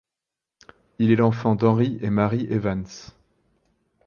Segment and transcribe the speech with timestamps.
[0.97, 2.87] Il est l'enfant d'Henry et Mary Evans.